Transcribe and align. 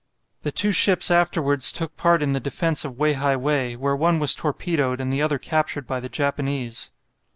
The 0.41 0.51
two 0.51 0.71
ships 0.71 1.11
afterwards 1.11 1.71
took 1.71 1.95
part 1.95 2.23
in 2.23 2.31
the 2.33 2.39
defence 2.39 2.83
of 2.83 2.97
Wei 2.97 3.13
hai 3.13 3.35
wei, 3.35 3.75
where 3.75 3.95
one 3.95 4.17
was 4.19 4.33
torpedoed 4.33 4.99
and 4.99 5.13
the 5.13 5.21
other 5.21 5.37
captured 5.37 5.85
by 5.85 5.99
the 5.99 6.09
Japanese. 6.09 6.89